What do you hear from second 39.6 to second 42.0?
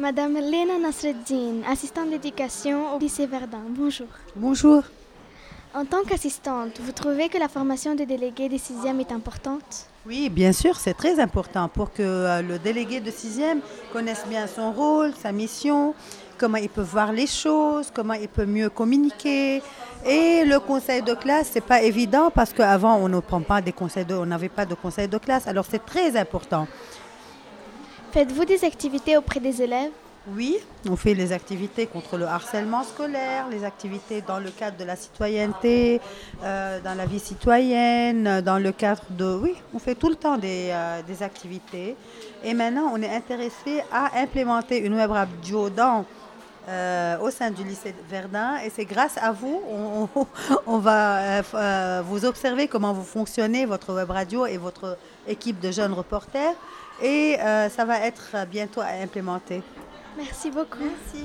on fait tout le temps des, euh, des activités.